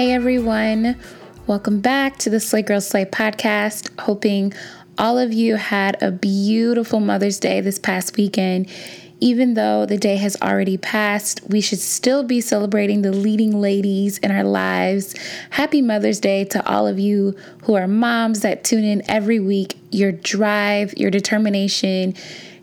Hey 0.00 0.14
everyone, 0.14 0.96
welcome 1.46 1.82
back 1.82 2.16
to 2.20 2.30
the 2.30 2.40
Slay 2.40 2.62
Girl 2.62 2.80
Slay 2.80 3.04
podcast. 3.04 3.90
Hoping 4.00 4.54
all 4.96 5.18
of 5.18 5.34
you 5.34 5.56
had 5.56 6.02
a 6.02 6.10
beautiful 6.10 7.00
Mother's 7.00 7.38
Day 7.38 7.60
this 7.60 7.78
past 7.78 8.16
weekend 8.16 8.66
even 9.20 9.54
though 9.54 9.84
the 9.84 9.98
day 9.98 10.16
has 10.16 10.36
already 10.40 10.78
passed, 10.78 11.40
we 11.48 11.60
should 11.60 11.78
still 11.78 12.22
be 12.22 12.40
celebrating 12.40 13.02
the 13.02 13.12
leading 13.12 13.60
ladies 13.60 14.18
in 14.18 14.30
our 14.30 14.44
lives. 14.44 15.14
Happy 15.50 15.82
Mother's 15.82 16.18
Day 16.18 16.44
to 16.46 16.66
all 16.66 16.86
of 16.86 16.98
you 16.98 17.36
who 17.64 17.74
are 17.74 17.86
moms 17.86 18.40
that 18.40 18.64
tune 18.64 18.84
in 18.84 19.02
every 19.08 19.38
week. 19.38 19.76
Your 19.90 20.10
drive, 20.10 20.94
your 20.96 21.10
determination, 21.10 22.14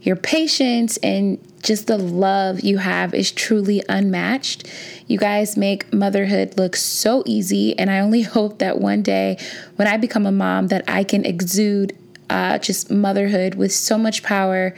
your 0.01 0.15
patience, 0.15 0.97
and 0.97 1.37
just 1.61 1.87
the 1.87 1.97
love 1.97 2.61
you 2.61 2.77
have 2.79 3.13
is 3.13 3.31
truly 3.31 3.83
unmatched. 3.87 4.67
You 5.05 5.19
guys 5.19 5.57
make 5.57 5.91
motherhood 5.93 6.57
look 6.57 6.75
so 6.75 7.23
easy, 7.25 7.77
and 7.77 7.91
I 7.91 7.99
only 7.99 8.21
hope 8.23 8.59
that 8.59 8.79
one 8.79 9.03
day 9.03 9.37
when 9.75 9.87
I 9.87 9.97
become 9.97 10.25
a 10.25 10.31
mom 10.31 10.67
that 10.67 10.83
I 10.87 11.03
can 11.03 11.23
exude 11.23 11.95
uh, 12.29 12.57
just 12.57 12.91
motherhood 12.91 13.55
with 13.55 13.71
so 13.71 13.97
much 13.97 14.23
power 14.23 14.73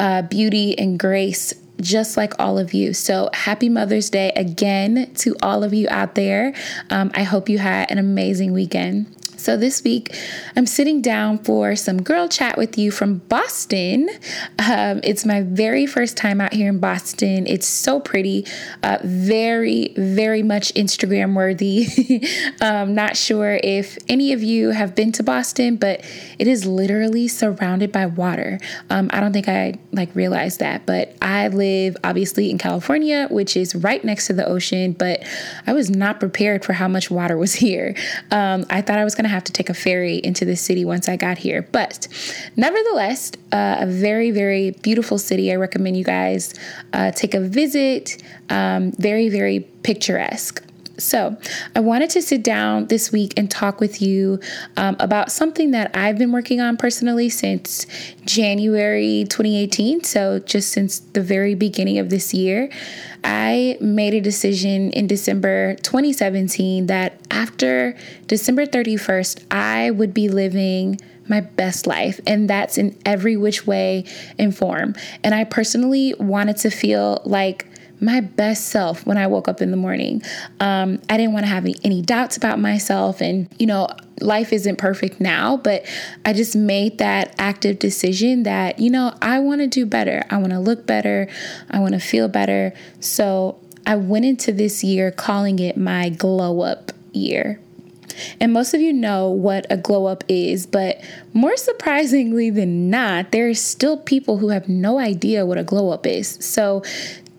uh, 0.00 0.22
beauty, 0.22 0.78
and 0.78 0.98
grace 0.98 1.54
just 1.80 2.16
like 2.16 2.34
all 2.40 2.58
of 2.58 2.74
you. 2.74 2.92
So, 2.92 3.30
happy 3.32 3.68
Mother's 3.68 4.10
Day 4.10 4.32
again 4.34 5.12
to 5.16 5.36
all 5.42 5.62
of 5.62 5.72
you 5.72 5.86
out 5.90 6.14
there. 6.14 6.52
Um, 6.90 7.10
I 7.14 7.22
hope 7.22 7.48
you 7.48 7.58
had 7.58 7.90
an 7.90 7.98
amazing 7.98 8.52
weekend. 8.52 9.06
So, 9.38 9.56
this 9.56 9.84
week 9.84 10.14
I'm 10.56 10.66
sitting 10.66 11.00
down 11.00 11.38
for 11.38 11.76
some 11.76 12.02
girl 12.02 12.28
chat 12.28 12.58
with 12.58 12.76
you 12.76 12.90
from 12.90 13.18
Boston. 13.18 14.10
Um, 14.58 15.00
it's 15.04 15.24
my 15.24 15.42
very 15.42 15.86
first 15.86 16.16
time 16.16 16.40
out 16.40 16.52
here 16.52 16.68
in 16.68 16.80
Boston. 16.80 17.46
It's 17.46 17.66
so 17.66 18.00
pretty, 18.00 18.44
uh, 18.82 18.98
very, 19.04 19.94
very 19.96 20.42
much 20.42 20.74
Instagram 20.74 21.36
worthy. 21.36 21.86
um, 22.60 22.96
not 22.96 23.16
sure 23.16 23.60
if 23.62 23.96
any 24.08 24.32
of 24.32 24.42
you 24.42 24.70
have 24.70 24.96
been 24.96 25.12
to 25.12 25.22
Boston, 25.22 25.76
but 25.76 26.04
it 26.40 26.48
is 26.48 26.66
literally 26.66 27.28
surrounded 27.28 27.92
by 27.92 28.06
water. 28.06 28.58
Um, 28.90 29.08
I 29.12 29.20
don't 29.20 29.32
think 29.32 29.48
I 29.48 29.74
like 29.92 30.14
realized 30.16 30.58
that, 30.58 30.84
but 30.84 31.14
I 31.22 31.46
live 31.48 31.96
obviously 32.02 32.50
in 32.50 32.58
California, 32.58 33.28
which 33.30 33.56
is 33.56 33.76
right 33.76 34.02
next 34.02 34.26
to 34.26 34.32
the 34.32 34.46
ocean, 34.46 34.92
but 34.92 35.22
I 35.66 35.72
was 35.72 35.90
not 35.90 36.18
prepared 36.18 36.64
for 36.64 36.72
how 36.72 36.88
much 36.88 37.08
water 37.08 37.36
was 37.36 37.54
here. 37.68 37.94
Um, 38.32 38.66
I 38.68 38.80
thought 38.80 38.98
I 38.98 39.04
was 39.04 39.14
going 39.14 39.24
to 39.24 39.27
to 39.28 39.34
have 39.34 39.44
to 39.44 39.52
take 39.52 39.70
a 39.70 39.74
ferry 39.74 40.16
into 40.16 40.44
the 40.44 40.56
city 40.56 40.84
once 40.84 41.08
I 41.08 41.16
got 41.16 41.38
here. 41.38 41.62
But 41.62 42.08
nevertheless, 42.56 43.32
uh, 43.52 43.76
a 43.80 43.86
very, 43.86 44.30
very 44.30 44.72
beautiful 44.82 45.18
city. 45.18 45.52
I 45.52 45.56
recommend 45.56 45.96
you 45.96 46.04
guys 46.04 46.54
uh, 46.92 47.10
take 47.12 47.34
a 47.34 47.40
visit. 47.40 48.22
Um, 48.50 48.92
very, 48.92 49.28
very 49.28 49.60
picturesque. 49.60 50.64
So, 50.98 51.36
I 51.76 51.80
wanted 51.80 52.10
to 52.10 52.22
sit 52.22 52.42
down 52.42 52.86
this 52.86 53.12
week 53.12 53.34
and 53.36 53.48
talk 53.48 53.78
with 53.80 54.02
you 54.02 54.40
um, 54.76 54.96
about 54.98 55.30
something 55.30 55.70
that 55.70 55.94
I've 55.94 56.18
been 56.18 56.32
working 56.32 56.60
on 56.60 56.76
personally 56.76 57.28
since 57.28 57.86
January 58.24 59.24
2018. 59.28 60.02
So, 60.02 60.40
just 60.40 60.70
since 60.70 60.98
the 60.98 61.22
very 61.22 61.54
beginning 61.54 61.98
of 61.98 62.10
this 62.10 62.34
year, 62.34 62.68
I 63.22 63.78
made 63.80 64.14
a 64.14 64.20
decision 64.20 64.90
in 64.90 65.06
December 65.06 65.76
2017 65.82 66.86
that 66.86 67.20
after 67.30 67.96
December 68.26 68.66
31st, 68.66 69.44
I 69.52 69.92
would 69.92 70.12
be 70.12 70.28
living 70.28 70.98
my 71.28 71.40
best 71.40 71.86
life. 71.86 72.20
And 72.26 72.48
that's 72.48 72.78
in 72.78 72.96
every 73.04 73.36
which 73.36 73.66
way 73.66 74.04
and 74.38 74.56
form. 74.56 74.94
And 75.22 75.34
I 75.34 75.44
personally 75.44 76.14
wanted 76.18 76.56
to 76.58 76.70
feel 76.70 77.22
like 77.24 77.66
my 78.00 78.20
best 78.20 78.68
self 78.68 79.06
when 79.06 79.16
I 79.16 79.26
woke 79.26 79.48
up 79.48 79.60
in 79.60 79.70
the 79.70 79.76
morning. 79.76 80.22
Um, 80.60 81.00
I 81.08 81.16
didn't 81.16 81.32
want 81.32 81.44
to 81.44 81.50
have 81.50 81.66
any 81.84 82.02
doubts 82.02 82.36
about 82.36 82.58
myself. 82.58 83.20
And, 83.20 83.48
you 83.58 83.66
know, 83.66 83.88
life 84.20 84.52
isn't 84.52 84.76
perfect 84.76 85.20
now, 85.20 85.56
but 85.56 85.86
I 86.24 86.32
just 86.32 86.56
made 86.56 86.98
that 86.98 87.34
active 87.38 87.78
decision 87.78 88.44
that, 88.44 88.78
you 88.78 88.90
know, 88.90 89.14
I 89.20 89.40
want 89.40 89.60
to 89.60 89.66
do 89.66 89.86
better. 89.86 90.24
I 90.30 90.38
want 90.38 90.52
to 90.52 90.60
look 90.60 90.86
better. 90.86 91.28
I 91.70 91.80
want 91.80 91.94
to 91.94 92.00
feel 92.00 92.28
better. 92.28 92.72
So 93.00 93.60
I 93.86 93.96
went 93.96 94.24
into 94.24 94.52
this 94.52 94.84
year 94.84 95.10
calling 95.10 95.58
it 95.58 95.76
my 95.76 96.08
glow 96.10 96.60
up 96.60 96.92
year. 97.12 97.60
And 98.40 98.52
most 98.52 98.74
of 98.74 98.80
you 98.80 98.92
know 98.92 99.30
what 99.30 99.66
a 99.70 99.76
glow 99.76 100.06
up 100.06 100.24
is, 100.28 100.66
but 100.66 101.00
more 101.32 101.56
surprisingly 101.56 102.50
than 102.50 102.90
not, 102.90 103.32
there 103.32 103.48
are 103.48 103.54
still 103.54 103.96
people 103.96 104.38
who 104.38 104.48
have 104.48 104.68
no 104.68 104.98
idea 104.98 105.46
what 105.46 105.58
a 105.58 105.62
glow 105.62 105.90
up 105.90 106.06
is. 106.06 106.38
So 106.40 106.82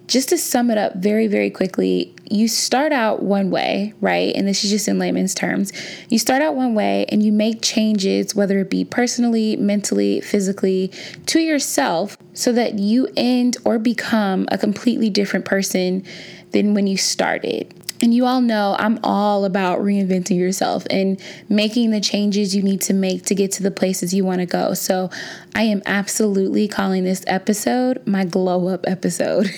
just 0.09 0.29
to 0.29 0.37
sum 0.39 0.71
it 0.71 0.77
up 0.77 0.95
very, 0.95 1.27
very 1.27 1.51
quickly, 1.51 2.15
you 2.31 2.47
start 2.47 2.91
out 2.91 3.21
one 3.21 3.51
way, 3.51 3.93
right? 4.01 4.35
And 4.35 4.47
this 4.47 4.63
is 4.63 4.71
just 4.71 4.87
in 4.87 4.97
layman's 4.97 5.35
terms. 5.35 5.71
You 6.09 6.17
start 6.17 6.41
out 6.41 6.55
one 6.55 6.73
way 6.73 7.05
and 7.09 7.21
you 7.21 7.31
make 7.31 7.61
changes, 7.61 8.33
whether 8.33 8.57
it 8.59 8.71
be 8.71 8.83
personally, 8.83 9.55
mentally, 9.55 10.19
physically, 10.21 10.91
to 11.27 11.39
yourself, 11.39 12.17
so 12.33 12.51
that 12.53 12.79
you 12.79 13.07
end 13.15 13.57
or 13.65 13.77
become 13.77 14.47
a 14.51 14.57
completely 14.57 15.11
different 15.11 15.45
person 15.45 16.03
than 16.51 16.73
when 16.73 16.87
you 16.87 16.97
started. 16.97 17.71
And 18.01 18.13
you 18.13 18.25
all 18.25 18.41
know 18.41 18.75
I'm 18.79 18.99
all 19.03 19.43
about 19.45 19.79
reinventing 19.79 20.37
yourself 20.37 20.87
and 20.89 21.21
making 21.49 21.91
the 21.91 21.99
changes 21.99 22.55
you 22.55 22.63
need 22.63 22.81
to 22.81 22.93
make 22.93 23.25
to 23.25 23.35
get 23.35 23.51
to 23.53 23.63
the 23.63 23.71
places 23.71 24.13
you 24.13 24.23
want 24.23 24.39
to 24.39 24.45
go. 24.45 24.73
So 24.73 25.09
I 25.55 25.63
am 25.63 25.81
absolutely 25.85 26.67
calling 26.67 27.03
this 27.03 27.23
episode 27.27 28.05
my 28.07 28.25
glow 28.25 28.67
up 28.67 28.85
episode. 28.87 29.49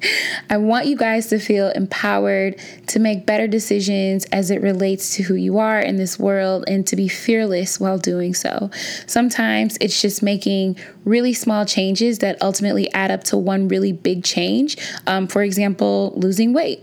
I 0.50 0.56
want 0.56 0.86
you 0.86 0.96
guys 0.96 1.26
to 1.28 1.38
feel 1.38 1.68
empowered 1.70 2.58
to 2.88 2.98
make 2.98 3.26
better 3.26 3.46
decisions 3.46 4.24
as 4.26 4.50
it 4.50 4.62
relates 4.62 5.16
to 5.16 5.22
who 5.22 5.34
you 5.34 5.58
are 5.58 5.80
in 5.80 5.96
this 5.96 6.18
world 6.18 6.64
and 6.66 6.86
to 6.86 6.96
be 6.96 7.08
fearless 7.08 7.80
while 7.80 7.98
doing 7.98 8.34
so. 8.34 8.70
Sometimes 9.06 9.76
it's 9.80 10.00
just 10.00 10.22
making 10.22 10.76
really 11.04 11.32
small 11.32 11.64
changes 11.64 12.18
that 12.20 12.40
ultimately 12.42 12.92
add 12.92 13.10
up 13.10 13.24
to 13.24 13.36
one 13.36 13.68
really 13.68 13.92
big 13.92 14.24
change. 14.24 14.76
Um, 15.06 15.26
for 15.26 15.42
example, 15.42 16.12
losing 16.16 16.52
weight. 16.52 16.80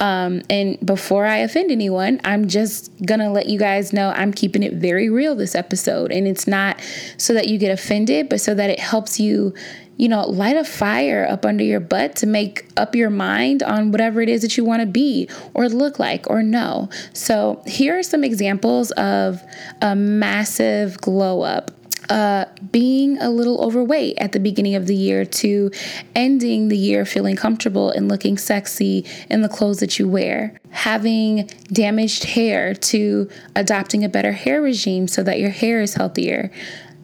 Um, 0.00 0.42
and 0.50 0.78
before 0.84 1.26
I 1.26 1.38
offend 1.38 1.70
anyone, 1.70 2.20
I'm 2.24 2.48
just 2.48 2.90
gonna 3.04 3.32
let 3.32 3.46
you 3.46 3.58
guys 3.58 3.92
know 3.92 4.10
I'm 4.10 4.32
keeping 4.32 4.62
it 4.62 4.74
very 4.74 5.08
real 5.08 5.34
this 5.34 5.54
episode. 5.54 6.12
And 6.12 6.26
it's 6.26 6.46
not 6.46 6.80
so 7.16 7.34
that 7.34 7.48
you 7.48 7.58
get 7.58 7.70
offended, 7.70 8.01
but 8.28 8.40
so 8.40 8.54
that 8.54 8.70
it 8.70 8.80
helps 8.80 9.20
you 9.20 9.54
you 9.98 10.08
know, 10.08 10.22
light 10.22 10.56
a 10.56 10.64
fire 10.64 11.26
up 11.30 11.44
under 11.44 11.62
your 11.62 11.78
butt 11.78 12.16
to 12.16 12.26
make 12.26 12.66
up 12.76 12.96
your 12.96 13.10
mind 13.10 13.62
on 13.62 13.92
whatever 13.92 14.20
it 14.20 14.28
is 14.28 14.42
that 14.42 14.56
you 14.56 14.64
want 14.64 14.80
to 14.80 14.86
be 14.86 15.28
or 15.54 15.68
look 15.68 15.98
like 15.98 16.28
or 16.28 16.42
know. 16.42 16.88
So, 17.12 17.62
here 17.66 17.98
are 17.98 18.02
some 18.02 18.24
examples 18.24 18.90
of 18.92 19.42
a 19.80 19.94
massive 19.94 21.00
glow 21.00 21.42
up 21.42 21.70
uh, 22.08 22.46
being 22.72 23.16
a 23.18 23.30
little 23.30 23.64
overweight 23.64 24.18
at 24.18 24.32
the 24.32 24.40
beginning 24.40 24.74
of 24.74 24.86
the 24.86 24.94
year 24.94 25.24
to 25.24 25.70
ending 26.14 26.68
the 26.68 26.76
year 26.76 27.04
feeling 27.04 27.36
comfortable 27.36 27.90
and 27.90 28.08
looking 28.08 28.36
sexy 28.36 29.06
in 29.30 29.42
the 29.42 29.48
clothes 29.48 29.78
that 29.78 29.98
you 29.98 30.08
wear, 30.08 30.58
having 30.70 31.48
damaged 31.72 32.24
hair 32.24 32.74
to 32.74 33.30
adopting 33.54 34.04
a 34.04 34.08
better 34.08 34.32
hair 34.32 34.60
regime 34.60 35.06
so 35.06 35.22
that 35.22 35.38
your 35.38 35.50
hair 35.50 35.80
is 35.80 35.94
healthier. 35.94 36.50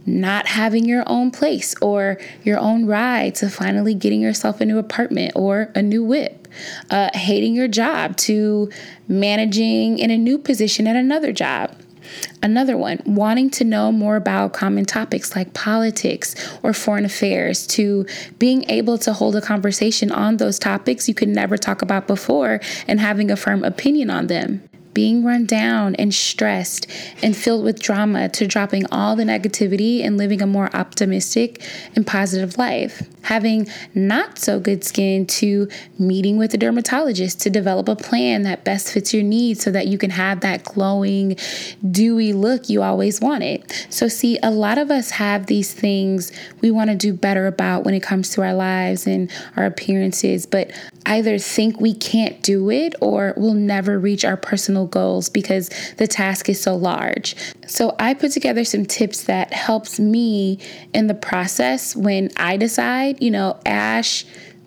Not 0.08 0.46
having 0.46 0.84
your 0.86 1.04
own 1.06 1.30
place 1.30 1.74
or 1.80 2.18
your 2.42 2.58
own 2.58 2.86
ride 2.86 3.34
to 3.36 3.48
finally 3.48 3.94
getting 3.94 4.20
yourself 4.20 4.60
a 4.60 4.64
new 4.64 4.78
apartment 4.78 5.32
or 5.34 5.70
a 5.74 5.82
new 5.82 6.02
whip. 6.04 6.48
Uh, 6.90 7.10
hating 7.14 7.54
your 7.54 7.68
job 7.68 8.16
to 8.16 8.70
managing 9.06 9.98
in 9.98 10.10
a 10.10 10.16
new 10.16 10.38
position 10.38 10.86
at 10.86 10.96
another 10.96 11.32
job 11.32 11.74
Another 12.42 12.76
one, 12.76 13.00
wanting 13.04 13.50
to 13.50 13.64
know 13.64 13.92
more 13.92 14.16
about 14.16 14.52
common 14.52 14.84
topics 14.84 15.34
like 15.34 15.54
politics 15.54 16.34
or 16.62 16.72
foreign 16.72 17.04
affairs, 17.04 17.66
to 17.68 18.06
being 18.38 18.68
able 18.70 18.98
to 18.98 19.12
hold 19.12 19.36
a 19.36 19.40
conversation 19.40 20.10
on 20.10 20.36
those 20.36 20.58
topics 20.58 21.08
you 21.08 21.14
could 21.14 21.28
never 21.28 21.56
talk 21.56 21.82
about 21.82 22.06
before 22.06 22.60
and 22.86 23.00
having 23.00 23.30
a 23.30 23.36
firm 23.36 23.64
opinion 23.64 24.10
on 24.10 24.28
them 24.28 24.67
being 24.98 25.22
run 25.22 25.46
down 25.46 25.94
and 25.94 26.12
stressed 26.12 26.84
and 27.22 27.36
filled 27.36 27.62
with 27.62 27.80
drama 27.80 28.28
to 28.28 28.48
dropping 28.48 28.84
all 28.90 29.14
the 29.14 29.22
negativity 29.22 30.04
and 30.04 30.18
living 30.18 30.42
a 30.42 30.46
more 30.46 30.74
optimistic 30.74 31.62
and 31.94 32.04
positive 32.04 32.58
life. 32.58 33.08
having 33.28 33.68
not 33.94 34.38
so 34.38 34.58
good 34.58 34.82
skin 34.82 35.26
to 35.26 35.68
meeting 35.98 36.38
with 36.38 36.54
a 36.54 36.56
dermatologist 36.56 37.38
to 37.38 37.50
develop 37.50 37.86
a 37.86 37.94
plan 37.94 38.42
that 38.42 38.64
best 38.64 38.90
fits 38.90 39.12
your 39.12 39.22
needs 39.22 39.62
so 39.62 39.70
that 39.70 39.86
you 39.86 39.98
can 39.98 40.08
have 40.08 40.40
that 40.40 40.64
glowing, 40.64 41.36
dewy 41.90 42.32
look 42.32 42.70
you 42.70 42.82
always 42.82 43.20
wanted. 43.20 43.62
So, 43.90 44.08
see, 44.08 44.38
a 44.42 44.50
lot 44.50 44.78
of 44.78 44.90
us 44.90 45.10
have 45.10 45.44
these 45.44 45.74
things 45.74 46.32
we 46.62 46.70
want 46.70 46.88
to 46.88 46.96
do 46.96 47.12
better 47.12 47.46
about 47.46 47.84
when 47.84 47.92
it 47.92 48.02
comes 48.02 48.30
to 48.30 48.42
our 48.42 48.54
lives 48.54 49.06
and 49.06 49.30
our 49.56 49.66
appearances, 49.66 50.46
but 50.46 50.70
either 51.06 51.38
think 51.38 51.80
we 51.80 51.94
can't 51.94 52.42
do 52.42 52.70
it 52.70 52.94
or 53.00 53.34
we'll 53.36 53.54
never 53.54 53.98
reach 53.98 54.24
our 54.24 54.36
personal 54.36 54.86
goals 54.86 55.28
because 55.28 55.70
the 55.96 56.06
task 56.06 56.48
is 56.48 56.60
so 56.60 56.76
large. 56.76 57.34
So 57.66 57.94
I 57.98 58.14
put 58.14 58.32
together 58.32 58.64
some 58.64 58.84
tips 58.84 59.24
that 59.24 59.52
helps 59.52 59.98
me 59.98 60.58
in 60.92 61.06
the 61.06 61.14
process 61.14 61.96
when 61.96 62.30
I 62.36 62.56
decide, 62.56 63.22
you 63.22 63.30
know, 63.30 63.58
Ash, 63.64 64.24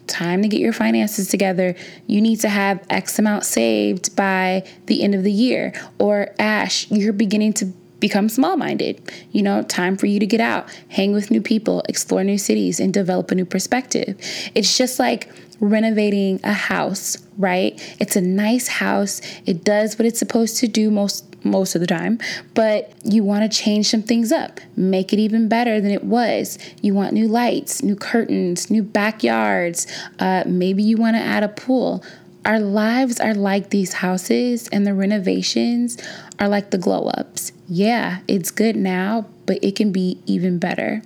time 0.08 0.42
to 0.42 0.48
get 0.48 0.60
your 0.60 0.74
finances 0.74 1.30
together. 1.30 1.76
You 2.08 2.22
need 2.22 2.42
to 2.42 2.50
have 2.50 2.86
X 2.90 3.18
amount 3.20 3.46
saved 3.46 4.16
by 4.16 4.68
the 4.88 5.04
end 5.04 5.16
of 5.16 5.24
the 5.24 5.32
year. 5.32 5.74
Or 6.00 6.34
Ash, 6.40 6.90
you're 6.92 7.14
beginning 7.14 7.54
to 7.54 7.66
become 8.00 8.28
small 8.28 8.58
minded. 8.58 9.02
You 9.32 9.44
know, 9.44 9.64
time 9.64 9.96
for 9.96 10.08
you 10.08 10.20
to 10.20 10.26
get 10.26 10.42
out, 10.42 10.70
hang 10.90 11.14
with 11.14 11.32
new 11.32 11.42
people, 11.42 11.84
explore 11.88 12.24
new 12.24 12.38
cities, 12.38 12.80
and 12.80 12.94
develop 12.94 13.32
a 13.32 13.36
new 13.36 13.46
perspective. 13.46 14.18
It's 14.54 14.78
just 14.78 15.00
like 15.00 15.30
renovating 15.62 16.42
a 16.44 16.52
house, 16.52 17.18
right? 17.38 17.80
It's 18.00 18.16
a 18.18 18.22
nice 18.22 18.68
house. 18.68 19.22
It 19.46 19.64
does 19.64 19.98
what 19.98 20.06
it's 20.06 20.20
supposed 20.20 20.58
to 20.58 20.68
do 20.68 20.92
most 20.92 21.26
most 21.44 21.74
of 21.74 21.82
the 21.82 21.88
time, 21.88 22.20
but 22.54 22.94
you 23.04 23.24
want 23.24 23.52
to 23.52 23.58
change 23.58 23.90
some 23.90 24.04
things 24.04 24.32
up, 24.32 24.60
make 24.76 25.12
it 25.12 25.18
even 25.18 25.48
better 25.50 25.82
than 25.82 25.90
it 25.90 26.04
was. 26.04 26.60
You 26.84 26.94
want 26.94 27.14
new 27.14 27.28
lights, 27.28 27.82
new 27.82 27.96
curtains, 27.96 28.70
new 28.70 28.84
backyards. 28.84 29.88
Uh, 30.20 30.44
maybe 30.46 30.84
you 30.84 30.98
want 30.98 31.16
to 31.16 31.22
add 31.22 31.42
a 31.42 31.50
pool. 31.50 32.04
Our 32.46 32.60
lives 32.60 33.20
are 33.20 33.34
like 33.34 33.70
these 33.70 33.94
houses, 33.94 34.68
and 34.70 34.86
the 34.86 34.94
renovations 34.94 35.98
are 36.40 36.48
like 36.48 36.72
the 36.72 36.78
glow 36.78 37.08
ups. 37.08 37.52
Yeah, 37.68 38.20
it's 38.28 38.52
good 38.52 38.76
now, 38.76 39.28
but 39.48 39.60
it 39.64 39.76
can 39.76 39.92
be 39.92 40.20
even 40.26 40.60
better. 40.60 41.02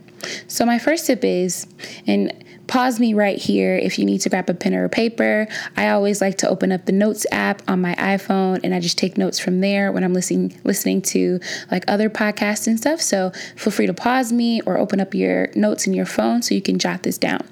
So, 0.47 0.65
my 0.65 0.79
first 0.79 1.05
tip 1.05 1.23
is, 1.23 1.67
and 2.07 2.44
pause 2.67 2.99
me 2.99 3.13
right 3.13 3.37
here 3.37 3.75
if 3.75 3.99
you 3.99 4.05
need 4.05 4.19
to 4.21 4.29
grab 4.29 4.49
a 4.49 4.53
pen 4.53 4.73
or 4.73 4.85
a 4.85 4.89
paper. 4.89 5.47
I 5.77 5.89
always 5.89 6.21
like 6.21 6.37
to 6.39 6.49
open 6.49 6.71
up 6.71 6.85
the 6.85 6.91
notes 6.91 7.25
app 7.31 7.61
on 7.67 7.81
my 7.81 7.95
iPhone 7.95 8.61
and 8.63 8.73
I 8.73 8.79
just 8.79 8.97
take 8.97 9.17
notes 9.17 9.39
from 9.39 9.61
there 9.61 9.91
when 9.91 10.03
I'm 10.03 10.13
listening 10.13 10.59
listening 10.63 11.01
to 11.03 11.39
like 11.71 11.83
other 11.87 12.09
podcasts 12.09 12.67
and 12.67 12.77
stuff. 12.77 13.01
So 13.01 13.31
feel 13.55 13.71
free 13.71 13.87
to 13.87 13.93
pause 13.93 14.31
me 14.31 14.61
or 14.61 14.77
open 14.77 14.99
up 14.99 15.13
your 15.13 15.49
notes 15.55 15.87
in 15.87 15.93
your 15.93 16.05
phone 16.05 16.41
so 16.41 16.55
you 16.55 16.61
can 16.61 16.79
jot 16.79 17.03
this 17.03 17.17
down. 17.17 17.47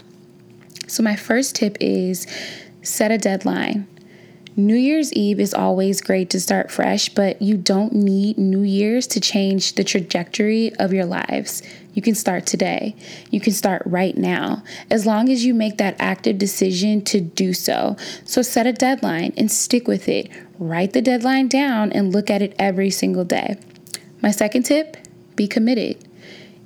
So 0.87 1.03
my 1.03 1.15
first 1.15 1.55
tip 1.55 1.77
is 1.79 2.27
set 2.81 3.11
a 3.11 3.17
deadline. 3.17 3.87
New 4.55 4.75
Year's 4.75 5.11
Eve 5.13 5.39
is 5.39 5.53
always 5.53 5.99
great 5.99 6.29
to 6.29 6.39
start 6.39 6.69
fresh, 6.69 7.09
but 7.09 7.41
you 7.41 7.57
don't 7.57 7.93
need 7.93 8.37
New 8.37 8.61
Year's 8.61 9.07
to 9.07 9.19
change 9.19 9.73
the 9.73 9.83
trajectory 9.83 10.75
of 10.75 10.93
your 10.93 11.05
lives. 11.05 11.63
You 11.93 12.01
can 12.01 12.15
start 12.15 12.45
today. 12.45 12.95
You 13.29 13.39
can 13.39 13.53
start 13.53 13.83
right 13.85 14.17
now, 14.17 14.63
as 14.89 15.05
long 15.05 15.29
as 15.29 15.45
you 15.45 15.53
make 15.53 15.77
that 15.77 15.95
active 15.99 16.37
decision 16.37 17.03
to 17.05 17.21
do 17.21 17.53
so. 17.53 17.95
So 18.25 18.41
set 18.41 18.65
a 18.65 18.73
deadline 18.73 19.33
and 19.37 19.51
stick 19.51 19.87
with 19.87 20.07
it. 20.09 20.29
Write 20.57 20.93
the 20.93 21.01
deadline 21.01 21.47
down 21.47 21.91
and 21.91 22.13
look 22.13 22.29
at 22.29 22.41
it 22.41 22.55
every 22.57 22.89
single 22.89 23.25
day. 23.25 23.57
My 24.21 24.31
second 24.31 24.63
tip 24.63 24.97
be 25.35 25.47
committed 25.47 25.97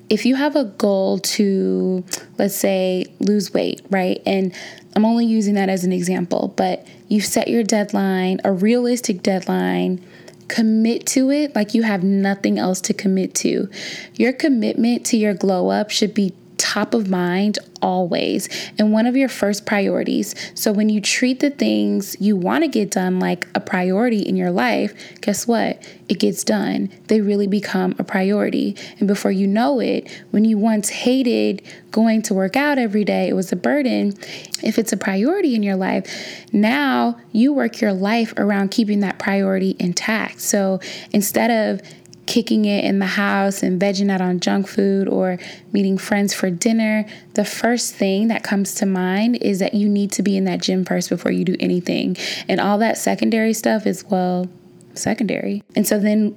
if 0.09 0.25
you 0.25 0.35
have 0.35 0.55
a 0.55 0.63
goal 0.63 1.19
to, 1.19 2.03
let's 2.37 2.55
say, 2.55 3.05
lose 3.19 3.53
weight, 3.53 3.81
right? 3.89 4.21
And 4.25 4.53
I'm 4.95 5.05
only 5.05 5.25
using 5.25 5.55
that 5.55 5.69
as 5.69 5.83
an 5.83 5.91
example, 5.91 6.53
but 6.55 6.87
you've 7.07 7.25
set 7.25 7.47
your 7.47 7.63
deadline, 7.63 8.39
a 8.45 8.51
realistic 8.51 9.21
deadline, 9.21 10.03
commit 10.47 11.05
to 11.07 11.29
it 11.31 11.55
like 11.55 11.73
you 11.73 11.83
have 11.83 12.03
nothing 12.03 12.57
else 12.57 12.81
to 12.81 12.93
commit 12.93 13.33
to. 13.35 13.69
Your 14.15 14.33
commitment 14.33 15.05
to 15.07 15.17
your 15.17 15.33
glow 15.33 15.69
up 15.69 15.89
should 15.89 16.13
be 16.13 16.33
top 16.67 16.93
of 16.93 17.09
mind 17.09 17.57
always 17.81 18.49
and 18.77 18.91
one 18.91 19.05
of 19.05 19.15
your 19.15 19.29
first 19.29 19.65
priorities. 19.65 20.35
So 20.53 20.73
when 20.73 20.89
you 20.89 20.99
treat 20.99 21.39
the 21.39 21.49
things 21.49 22.17
you 22.19 22.35
want 22.35 22.65
to 22.65 22.67
get 22.67 22.91
done 22.91 23.19
like 23.19 23.47
a 23.55 23.61
priority 23.61 24.19
in 24.19 24.35
your 24.35 24.51
life, 24.51 24.93
guess 25.21 25.47
what? 25.47 25.81
It 26.09 26.19
gets 26.19 26.43
done. 26.43 26.89
They 27.07 27.21
really 27.21 27.47
become 27.47 27.95
a 27.99 28.03
priority. 28.03 28.75
And 28.99 29.07
before 29.07 29.31
you 29.31 29.47
know 29.47 29.79
it, 29.79 30.11
when 30.31 30.43
you 30.43 30.57
once 30.57 30.89
hated 30.89 31.61
going 31.91 32.21
to 32.23 32.33
work 32.33 32.57
out 32.57 32.77
every 32.77 33.05
day, 33.05 33.29
it 33.29 33.33
was 33.33 33.53
a 33.53 33.55
burden. 33.55 34.13
If 34.61 34.77
it's 34.77 34.91
a 34.91 34.97
priority 34.97 35.55
in 35.55 35.63
your 35.63 35.77
life, 35.77 36.05
now 36.51 37.17
you 37.31 37.53
work 37.53 37.79
your 37.79 37.93
life 37.93 38.33
around 38.37 38.71
keeping 38.71 38.99
that 39.01 39.19
priority 39.19 39.77
intact. 39.79 40.41
So 40.41 40.81
instead 41.13 41.49
of 41.49 41.81
kicking 42.27 42.65
it 42.65 42.83
in 42.83 42.99
the 42.99 43.05
house 43.05 43.63
and 43.63 43.81
vegging 43.81 44.11
out 44.11 44.21
on 44.21 44.39
junk 44.39 44.67
food 44.67 45.07
or 45.07 45.39
meeting 45.71 45.97
friends 45.97 46.33
for 46.33 46.49
dinner, 46.49 47.05
the 47.33 47.45
first 47.45 47.95
thing 47.95 48.27
that 48.27 48.43
comes 48.43 48.75
to 48.75 48.85
mind 48.85 49.37
is 49.41 49.59
that 49.59 49.73
you 49.73 49.89
need 49.89 50.11
to 50.11 50.21
be 50.21 50.37
in 50.37 50.43
that 50.45 50.61
gym 50.61 50.85
first 50.85 51.09
before 51.09 51.31
you 51.31 51.43
do 51.43 51.55
anything. 51.59 52.15
And 52.47 52.59
all 52.59 52.77
that 52.79 52.97
secondary 52.97 53.53
stuff 53.53 53.87
is, 53.87 54.03
well, 54.05 54.47
secondary. 54.93 55.63
And 55.75 55.87
so 55.87 55.99
then 55.99 56.35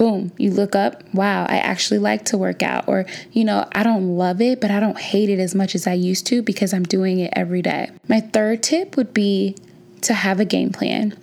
boom, 0.00 0.32
you 0.38 0.50
look 0.50 0.74
up, 0.74 1.04
wow, 1.12 1.44
I 1.46 1.58
actually 1.58 1.98
like 1.98 2.24
to 2.26 2.38
work 2.38 2.62
out. 2.62 2.88
Or, 2.88 3.04
you 3.32 3.44
know, 3.44 3.68
I 3.72 3.82
don't 3.82 4.16
love 4.16 4.40
it, 4.40 4.58
but 4.58 4.70
I 4.70 4.80
don't 4.80 4.98
hate 4.98 5.28
it 5.28 5.38
as 5.38 5.54
much 5.54 5.74
as 5.74 5.86
I 5.86 5.92
used 5.92 6.26
to 6.28 6.40
because 6.40 6.72
I'm 6.72 6.84
doing 6.84 7.18
it 7.18 7.30
every 7.36 7.60
day. 7.60 7.90
My 8.08 8.20
third 8.20 8.62
tip 8.62 8.96
would 8.96 9.12
be 9.12 9.56
to 10.00 10.14
have 10.14 10.40
a 10.40 10.46
game 10.46 10.70
plan. 10.70 11.18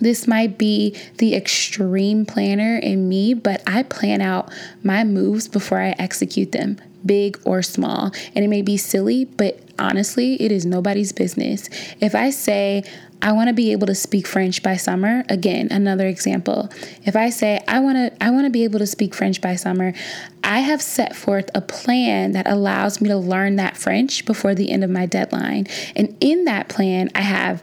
This 0.00 0.26
might 0.26 0.58
be 0.58 0.96
the 1.18 1.34
extreme 1.34 2.26
planner 2.26 2.76
in 2.76 3.08
me, 3.08 3.34
but 3.34 3.62
I 3.66 3.84
plan 3.84 4.20
out 4.20 4.52
my 4.82 5.04
moves 5.04 5.48
before 5.48 5.80
I 5.80 5.94
execute 5.98 6.52
them, 6.52 6.80
big 7.04 7.40
or 7.44 7.62
small. 7.62 8.12
And 8.34 8.44
it 8.44 8.48
may 8.48 8.62
be 8.62 8.76
silly, 8.76 9.24
but 9.24 9.60
honestly, 9.78 10.40
it 10.42 10.50
is 10.50 10.66
nobody's 10.66 11.12
business. 11.12 11.68
If 12.00 12.14
I 12.14 12.30
say, 12.30 12.84
I 13.24 13.32
want 13.32 13.48
to 13.48 13.54
be 13.54 13.72
able 13.72 13.86
to 13.86 13.94
speak 13.94 14.26
French 14.26 14.62
by 14.62 14.76
summer. 14.76 15.24
Again, 15.30 15.68
another 15.70 16.06
example. 16.06 16.68
If 17.04 17.16
I 17.16 17.30
say 17.30 17.64
I 17.66 17.80
want 17.80 17.96
to 17.96 18.22
I 18.22 18.28
want 18.28 18.44
to 18.44 18.50
be 18.50 18.64
able 18.64 18.80
to 18.80 18.86
speak 18.86 19.14
French 19.14 19.40
by 19.40 19.56
summer, 19.56 19.94
I 20.42 20.58
have 20.58 20.82
set 20.82 21.16
forth 21.16 21.50
a 21.54 21.62
plan 21.62 22.32
that 22.32 22.46
allows 22.46 23.00
me 23.00 23.08
to 23.08 23.16
learn 23.16 23.56
that 23.56 23.78
French 23.78 24.26
before 24.26 24.54
the 24.54 24.70
end 24.70 24.84
of 24.84 24.90
my 24.90 25.06
deadline. 25.06 25.66
And 25.96 26.14
in 26.20 26.44
that 26.44 26.68
plan, 26.68 27.08
I 27.14 27.22
have 27.22 27.62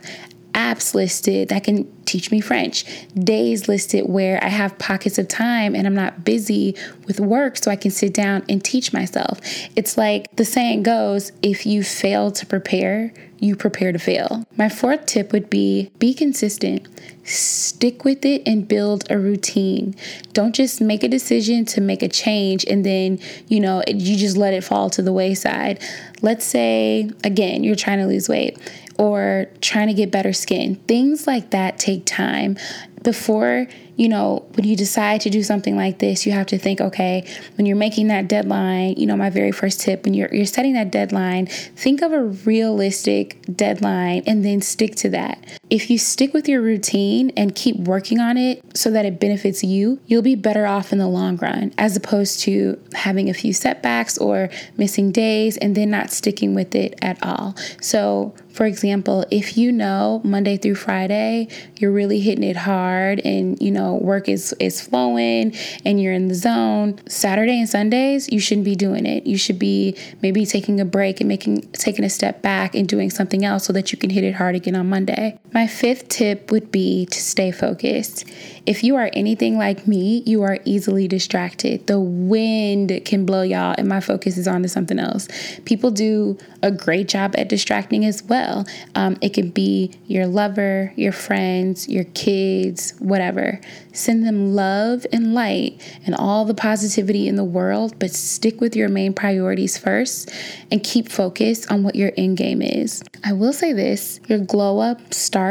apps 0.53 0.93
listed 0.93 1.49
that 1.49 1.63
can 1.63 1.91
teach 2.05 2.31
me 2.31 2.41
French, 2.41 2.85
days 3.15 3.67
listed 3.67 4.07
where 4.07 4.43
I 4.43 4.47
have 4.47 4.77
pockets 4.79 5.17
of 5.17 5.27
time 5.27 5.75
and 5.75 5.87
I'm 5.87 5.95
not 5.95 6.23
busy 6.23 6.75
with 7.05 7.19
work 7.19 7.57
so 7.57 7.71
I 7.71 7.75
can 7.75 7.91
sit 7.91 8.13
down 8.13 8.43
and 8.49 8.63
teach 8.63 8.93
myself. 8.93 9.39
It's 9.75 9.97
like 9.97 10.35
the 10.35 10.45
saying 10.45 10.83
goes 10.83 11.31
if 11.41 11.65
you 11.65 11.83
fail 11.83 12.31
to 12.31 12.45
prepare, 12.45 13.13
you 13.39 13.55
prepare 13.55 13.91
to 13.91 13.99
fail. 13.99 14.45
My 14.57 14.69
fourth 14.69 15.05
tip 15.05 15.31
would 15.31 15.49
be 15.49 15.91
be 15.99 16.13
consistent. 16.13 16.87
Stick 17.31 18.03
with 18.03 18.25
it 18.25 18.43
and 18.45 18.67
build 18.67 19.09
a 19.09 19.17
routine. 19.17 19.95
Don't 20.33 20.53
just 20.53 20.81
make 20.81 21.03
a 21.03 21.07
decision 21.07 21.65
to 21.65 21.81
make 21.81 22.01
a 22.01 22.07
change 22.09 22.65
and 22.65 22.85
then, 22.85 23.19
you 23.47 23.59
know, 23.59 23.81
you 23.87 24.17
just 24.17 24.37
let 24.37 24.53
it 24.53 24.63
fall 24.63 24.89
to 24.91 25.01
the 25.01 25.13
wayside. 25.13 25.81
Let's 26.21 26.45
say, 26.45 27.09
again, 27.23 27.63
you're 27.63 27.75
trying 27.75 27.99
to 27.99 28.05
lose 28.05 28.27
weight 28.27 28.57
or 28.97 29.47
trying 29.61 29.87
to 29.87 29.93
get 29.93 30.11
better 30.11 30.33
skin. 30.33 30.75
Things 30.87 31.25
like 31.25 31.51
that 31.51 31.79
take 31.79 32.05
time. 32.05 32.57
Before, 33.01 33.67
you 33.95 34.09
know, 34.09 34.45
when 34.53 34.67
you 34.67 34.75
decide 34.75 35.21
to 35.21 35.31
do 35.31 35.41
something 35.41 35.75
like 35.75 35.97
this, 35.97 36.25
you 36.25 36.33
have 36.33 36.45
to 36.47 36.59
think, 36.59 36.79
okay, 36.79 37.27
when 37.55 37.65
you're 37.65 37.75
making 37.77 38.09
that 38.09 38.27
deadline, 38.27 38.93
you 38.97 39.07
know, 39.07 39.17
my 39.17 39.31
very 39.31 39.51
first 39.51 39.81
tip, 39.81 40.05
when 40.05 40.13
you're 40.13 40.31
you're 40.31 40.45
setting 40.45 40.73
that 40.73 40.91
deadline, 40.91 41.47
think 41.47 42.03
of 42.03 42.11
a 42.11 42.21
realistic 42.21 43.39
deadline 43.55 44.21
and 44.27 44.45
then 44.45 44.61
stick 44.61 44.95
to 44.97 45.09
that. 45.09 45.60
If 45.71 45.89
you 45.89 45.97
stick 45.97 46.33
with 46.33 46.49
your 46.49 46.61
routine 46.61 47.31
and 47.37 47.55
keep 47.55 47.77
working 47.77 48.19
on 48.19 48.35
it 48.35 48.61
so 48.77 48.91
that 48.91 49.05
it 49.05 49.21
benefits 49.21 49.63
you, 49.63 50.01
you'll 50.05 50.21
be 50.21 50.35
better 50.35 50.65
off 50.67 50.91
in 50.91 50.97
the 50.99 51.07
long 51.07 51.37
run 51.37 51.73
as 51.77 51.95
opposed 51.95 52.41
to 52.41 52.77
having 52.93 53.29
a 53.29 53.33
few 53.33 53.53
setbacks 53.53 54.17
or 54.17 54.49
missing 54.75 55.13
days 55.13 55.55
and 55.55 55.73
then 55.73 55.89
not 55.89 56.11
sticking 56.11 56.53
with 56.53 56.75
it 56.75 56.99
at 57.01 57.17
all. 57.23 57.55
So, 57.79 58.35
For 58.51 58.65
example, 58.65 59.25
if 59.31 59.57
you 59.57 59.71
know 59.71 60.19
Monday 60.25 60.57
through 60.57 60.75
Friday, 60.75 61.47
you're 61.77 61.91
really 61.91 62.19
hitting 62.19 62.43
it 62.43 62.57
hard 62.57 63.21
and 63.23 63.59
you 63.61 63.71
know 63.71 63.95
work 63.95 64.27
is 64.27 64.53
is 64.59 64.81
flowing 64.81 65.55
and 65.85 66.01
you're 66.01 66.13
in 66.13 66.27
the 66.27 66.35
zone, 66.35 66.99
Saturday 67.07 67.59
and 67.59 67.69
Sundays, 67.69 68.29
you 68.29 68.39
shouldn't 68.39 68.65
be 68.65 68.75
doing 68.75 69.05
it. 69.05 69.25
You 69.25 69.37
should 69.37 69.57
be 69.57 69.95
maybe 70.21 70.45
taking 70.45 70.81
a 70.81 70.85
break 70.85 71.21
and 71.21 71.29
making 71.29 71.61
taking 71.71 72.03
a 72.03 72.09
step 72.09 72.41
back 72.41 72.75
and 72.75 72.87
doing 72.87 73.09
something 73.09 73.45
else 73.45 73.63
so 73.65 73.73
that 73.73 73.91
you 73.93 73.97
can 73.97 74.09
hit 74.09 74.23
it 74.23 74.35
hard 74.35 74.55
again 74.55 74.75
on 74.75 74.89
Monday. 74.89 75.39
My 75.53 75.60
fifth 75.67 76.09
tip 76.09 76.51
would 76.51 76.71
be 76.71 77.05
to 77.07 77.19
stay 77.21 77.51
focused. 77.51 78.25
If 78.65 78.83
you 78.83 78.95
are 78.95 79.09
anything 79.13 79.57
like 79.57 79.87
me, 79.87 80.21
you 80.25 80.43
are 80.43 80.59
easily 80.65 81.07
distracted. 81.07 81.87
The 81.87 81.99
wind 81.99 83.01
can 83.05 83.25
blow 83.25 83.41
y'all, 83.41 83.75
and 83.77 83.87
my 83.87 83.99
focus 83.99 84.37
is 84.37 84.47
on 84.47 84.61
to 84.61 84.69
something 84.69 84.99
else. 84.99 85.27
People 85.65 85.91
do 85.91 86.37
a 86.61 86.71
great 86.71 87.07
job 87.07 87.33
at 87.37 87.49
distracting 87.49 88.05
as 88.05 88.21
well. 88.23 88.65
Um, 88.93 89.17
it 89.21 89.29
could 89.29 89.53
be 89.53 89.91
your 90.05 90.27
lover, 90.27 90.93
your 90.95 91.11
friends, 91.11 91.89
your 91.89 92.03
kids, 92.13 92.93
whatever. 92.99 93.59
Send 93.93 94.25
them 94.25 94.53
love 94.55 95.05
and 95.11 95.33
light 95.33 95.81
and 96.05 96.15
all 96.15 96.45
the 96.45 96.53
positivity 96.53 97.27
in 97.27 97.35
the 97.35 97.43
world, 97.43 97.97
but 97.99 98.11
stick 98.11 98.61
with 98.61 98.75
your 98.75 98.89
main 98.89 99.13
priorities 99.13 99.77
first 99.77 100.31
and 100.71 100.83
keep 100.83 101.09
focused 101.09 101.71
on 101.71 101.83
what 101.83 101.95
your 101.95 102.11
end 102.15 102.37
game 102.37 102.61
is. 102.61 103.03
I 103.23 103.33
will 103.33 103.53
say 103.53 103.73
this 103.73 104.19
your 104.27 104.39
glow 104.39 104.79
up 104.79 105.13
starts 105.13 105.41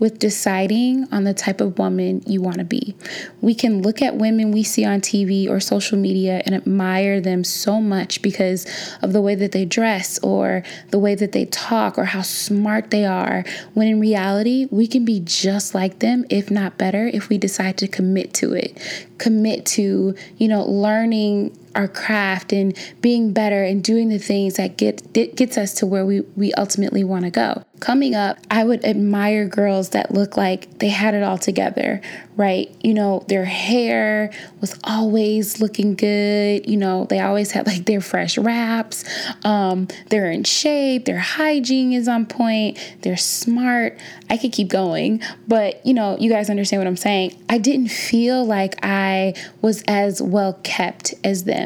with 0.00 0.18
deciding 0.18 1.06
on 1.12 1.24
the 1.24 1.34
type 1.34 1.60
of 1.60 1.78
woman 1.78 2.22
you 2.26 2.40
want 2.40 2.56
to 2.56 2.64
be. 2.64 2.96
We 3.42 3.54
can 3.54 3.82
look 3.82 4.00
at 4.00 4.16
women 4.16 4.50
we 4.50 4.62
see 4.62 4.84
on 4.84 5.02
TV 5.02 5.48
or 5.48 5.60
social 5.60 5.98
media 5.98 6.42
and 6.46 6.54
admire 6.54 7.20
them 7.20 7.44
so 7.44 7.80
much 7.80 8.22
because 8.22 8.66
of 9.02 9.12
the 9.12 9.20
way 9.20 9.34
that 9.34 9.52
they 9.52 9.66
dress 9.66 10.18
or 10.20 10.64
the 10.88 10.98
way 10.98 11.14
that 11.14 11.32
they 11.32 11.44
talk 11.44 11.98
or 11.98 12.06
how 12.06 12.22
smart 12.22 12.90
they 12.90 13.04
are, 13.04 13.44
when 13.74 13.88
in 13.88 14.00
reality, 14.00 14.66
we 14.70 14.86
can 14.86 15.04
be 15.04 15.20
just 15.20 15.74
like 15.74 15.98
them, 15.98 16.24
if 16.30 16.50
not 16.50 16.78
better, 16.78 17.06
if 17.06 17.28
we 17.28 17.36
decide 17.36 17.76
to 17.76 17.86
commit 17.86 18.32
to 18.34 18.54
it. 18.54 19.06
Commit 19.18 19.66
to, 19.66 20.14
you 20.38 20.48
know, 20.48 20.64
learning 20.64 21.54
our 21.74 21.88
craft 21.88 22.52
and 22.52 22.76
being 23.00 23.32
better 23.32 23.62
and 23.62 23.82
doing 23.82 24.08
the 24.08 24.18
things 24.18 24.54
that 24.54 24.76
get 24.76 25.12
gets 25.12 25.56
us 25.56 25.74
to 25.74 25.86
where 25.86 26.04
we 26.04 26.20
we 26.36 26.52
ultimately 26.54 27.04
want 27.04 27.24
to 27.24 27.30
go. 27.30 27.64
Coming 27.80 28.14
up, 28.14 28.38
I 28.50 28.64
would 28.64 28.84
admire 28.84 29.46
girls 29.46 29.90
that 29.90 30.10
look 30.12 30.36
like 30.36 30.80
they 30.80 30.90
had 30.90 31.14
it 31.14 31.22
all 31.22 31.38
together, 31.38 32.02
right? 32.36 32.74
You 32.82 32.92
know, 32.92 33.24
their 33.28 33.46
hair 33.46 34.32
was 34.60 34.78
always 34.84 35.62
looking 35.62 35.94
good. 35.94 36.68
You 36.68 36.76
know, 36.76 37.06
they 37.06 37.20
always 37.20 37.52
had 37.52 37.66
like 37.66 37.86
their 37.86 38.02
fresh 38.02 38.36
wraps. 38.36 39.04
Um, 39.44 39.88
they're 40.10 40.30
in 40.30 40.44
shape. 40.44 41.06
Their 41.06 41.18
hygiene 41.18 41.94
is 41.94 42.06
on 42.06 42.26
point. 42.26 42.78
They're 43.00 43.16
smart. 43.16 43.98
I 44.28 44.36
could 44.36 44.52
keep 44.52 44.68
going, 44.68 45.22
but 45.48 45.84
you 45.86 45.94
know, 45.94 46.18
you 46.18 46.30
guys 46.30 46.50
understand 46.50 46.80
what 46.80 46.86
I'm 46.86 46.96
saying. 46.96 47.42
I 47.48 47.58
didn't 47.58 47.88
feel 47.88 48.44
like 48.44 48.74
I 48.84 49.34
was 49.62 49.82
as 49.88 50.20
well 50.20 50.54
kept 50.62 51.14
as 51.24 51.44
them. 51.44 51.59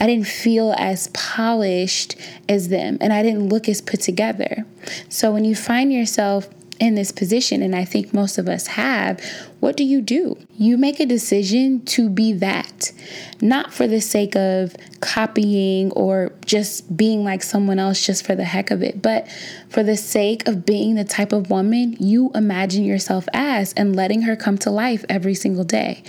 I 0.00 0.06
didn't 0.06 0.26
feel 0.26 0.74
as 0.78 1.08
polished 1.08 2.16
as 2.48 2.68
them, 2.68 2.98
and 3.00 3.12
I 3.12 3.22
didn't 3.22 3.48
look 3.48 3.68
as 3.68 3.80
put 3.80 4.00
together. 4.00 4.64
So 5.08 5.32
when 5.32 5.44
you 5.44 5.54
find 5.54 5.92
yourself 5.92 6.48
in 6.80 6.94
this 6.94 7.10
position, 7.10 7.60
and 7.62 7.74
I 7.74 7.84
think 7.84 8.14
most 8.14 8.38
of 8.38 8.48
us 8.48 8.68
have, 8.68 9.20
what 9.58 9.76
do 9.76 9.82
you 9.82 10.00
do? 10.00 10.38
You 10.56 10.76
make 10.76 11.00
a 11.00 11.06
decision 11.06 11.84
to 11.86 12.08
be 12.08 12.32
that, 12.34 12.92
not 13.40 13.72
for 13.72 13.88
the 13.88 14.00
sake 14.00 14.36
of 14.36 14.76
copying 15.00 15.90
or 15.92 16.32
just 16.46 16.96
being 16.96 17.24
like 17.24 17.42
someone 17.42 17.80
else 17.80 18.06
just 18.06 18.24
for 18.24 18.36
the 18.36 18.44
heck 18.44 18.70
of 18.70 18.82
it, 18.82 19.02
but 19.02 19.28
for 19.68 19.82
the 19.82 19.96
sake 19.96 20.46
of 20.46 20.64
being 20.64 20.94
the 20.94 21.04
type 21.04 21.32
of 21.32 21.50
woman 21.50 21.96
you 21.98 22.30
imagine 22.34 22.84
yourself 22.84 23.28
as 23.32 23.72
and 23.72 23.96
letting 23.96 24.22
her 24.22 24.36
come 24.36 24.58
to 24.58 24.70
life 24.70 25.04
every 25.08 25.34
single 25.34 25.64
day. 25.64 26.02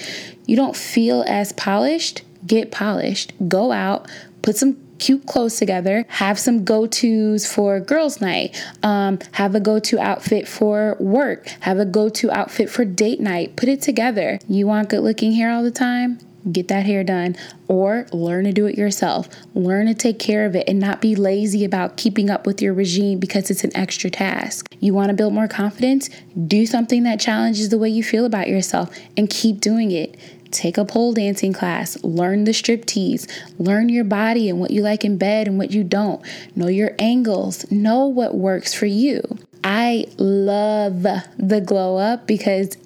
You 0.46 0.55
don't 0.55 0.75
feel 0.75 1.24
as 1.27 1.51
polished, 1.53 2.22
get 2.46 2.72
polished. 2.72 3.34
Go 3.48 3.72
out, 3.72 4.10
put 4.41 4.58
some 4.58 4.77
cute 5.00 5.25
clothes 5.25 5.55
together, 5.55 6.05
have 6.10 6.38
some 6.38 6.63
go 6.63 6.86
tos 6.86 7.46
for 7.51 7.79
girls' 7.79 8.22
night, 8.22 8.62
um, 8.84 9.17
have 9.34 9.55
a 9.55 9.60
go 9.60 9.79
to 9.79 10.00
outfit 10.00 10.48
for 10.48 10.96
work, 11.00 11.48
have 11.62 11.79
a 11.79 11.86
go 11.86 12.10
to 12.10 12.29
outfit 12.31 12.69
for 12.69 12.86
date 12.86 13.19
night. 13.19 13.55
Put 13.55 13.69
it 13.69 13.81
together. 13.81 14.39
You 14.48 14.67
want 14.67 14.89
good 14.89 15.01
looking 15.01 15.34
hair 15.34 15.51
all 15.51 15.63
the 15.63 15.72
time? 15.72 16.19
Get 16.50 16.69
that 16.69 16.86
hair 16.86 17.03
done 17.03 17.36
or 17.67 18.08
learn 18.13 18.46
to 18.46 18.53
do 18.53 18.65
it 18.65 18.77
yourself. 18.77 19.27
Learn 19.53 19.88
to 19.88 19.93
take 19.93 20.19
care 20.19 20.46
of 20.46 20.55
it 20.55 20.69
and 20.69 20.79
not 20.79 21.01
be 21.01 21.15
lazy 21.15 21.65
about 21.65 21.98
keeping 21.98 22.29
up 22.29 22.46
with 22.46 22.62
your 22.62 22.74
regime 22.74 23.19
because 23.19 23.51
it's 23.51 23.65
an 23.65 23.75
extra 23.75 24.10
task. 24.10 24.74
You 24.79 24.93
want 24.93 25.10
to 25.10 25.13
build 25.13 25.34
more 25.34 25.50
confidence? 25.50 26.10
Do 26.48 26.65
something 26.65 27.03
that 27.03 27.19
challenges 27.19 27.69
the 27.69 27.77
way 27.77 27.89
you 27.89 28.03
feel 28.03 28.25
about 28.25 28.48
yourself 28.48 28.98
and 29.17 29.29
keep 29.29 29.60
doing 29.60 29.91
it 29.91 30.17
take 30.51 30.77
a 30.77 30.86
pole 30.86 31.13
dancing 31.13 31.53
class, 31.53 32.01
learn 32.03 32.44
the 32.44 32.51
striptease, 32.51 33.29
learn 33.58 33.89
your 33.89 34.03
body 34.03 34.50
and 34.50 34.60
what 34.60 34.72
you 34.72 34.82
like 34.82 35.06
in 35.06 35.18
bed 35.18 35.48
and 35.48 35.58
what 35.58 35.72
you 35.72 35.84
don't, 35.84 36.22
know 36.56 36.68
your 36.68 36.96
angles, 37.00 37.70
know 37.72 38.06
what 38.06 38.36
works 38.36 38.74
for 38.74 38.86
you. 38.86 39.22
I 39.63 40.06
love 40.18 41.03
the 41.38 41.62
glow 41.65 41.98
up 41.98 42.25
because 42.25 42.77